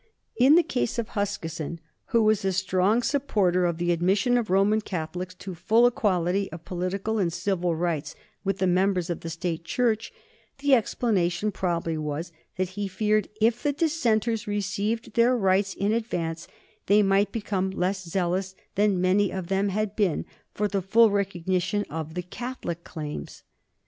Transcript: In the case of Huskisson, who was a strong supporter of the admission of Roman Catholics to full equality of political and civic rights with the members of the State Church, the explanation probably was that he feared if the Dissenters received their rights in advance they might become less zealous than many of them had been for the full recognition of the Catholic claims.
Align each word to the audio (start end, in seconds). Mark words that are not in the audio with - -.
In 0.35 0.55
the 0.55 0.63
case 0.63 0.97
of 0.97 1.09
Huskisson, 1.09 1.79
who 2.07 2.23
was 2.23 2.43
a 2.43 2.51
strong 2.51 3.03
supporter 3.03 3.67
of 3.67 3.77
the 3.77 3.91
admission 3.91 4.35
of 4.35 4.49
Roman 4.49 4.81
Catholics 4.81 5.35
to 5.35 5.53
full 5.53 5.85
equality 5.85 6.51
of 6.51 6.65
political 6.65 7.19
and 7.19 7.31
civic 7.31 7.63
rights 7.75 8.15
with 8.43 8.57
the 8.57 8.65
members 8.65 9.11
of 9.11 9.19
the 9.19 9.29
State 9.29 9.63
Church, 9.63 10.11
the 10.57 10.73
explanation 10.73 11.51
probably 11.51 11.99
was 11.99 12.31
that 12.57 12.69
he 12.69 12.87
feared 12.87 13.29
if 13.39 13.61
the 13.61 13.73
Dissenters 13.73 14.47
received 14.47 15.13
their 15.13 15.37
rights 15.37 15.75
in 15.75 15.93
advance 15.93 16.47
they 16.87 17.03
might 17.03 17.31
become 17.31 17.69
less 17.69 18.03
zealous 18.03 18.55
than 18.73 18.99
many 18.99 19.29
of 19.31 19.49
them 19.49 19.69
had 19.69 19.95
been 19.95 20.25
for 20.51 20.67
the 20.67 20.81
full 20.81 21.11
recognition 21.11 21.85
of 21.91 22.15
the 22.15 22.23
Catholic 22.23 22.83
claims. 22.83 23.43